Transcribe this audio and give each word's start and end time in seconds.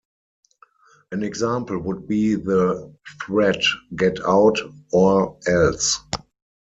An 1.11 1.21
example 1.21 1.77
would 1.77 2.07
be 2.07 2.33
the 2.33 2.91
threat 3.23 3.63
Get 3.95 4.19
out, 4.25 4.57
or 4.91 5.37
else-! 5.45 5.99